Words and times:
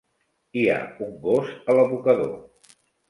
Hi 0.61 0.61
ha 0.71 0.77
un 1.07 1.13
gos 1.27 1.51
a 1.51 1.77
l'abocador. 1.81 2.33